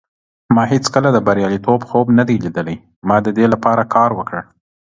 [0.55, 2.77] ما هیڅکله د بریالیتوب خوب نه دی لیدلی.
[3.07, 4.37] ما د دې لپاره کار وکړ.